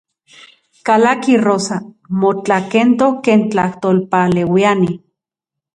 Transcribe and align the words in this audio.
Kalaki 0.87 1.33
Rosa, 1.45 1.77
motlakentok 2.23 3.15
ken 3.27 3.41
tlajtolpaleuiani. 3.51 4.91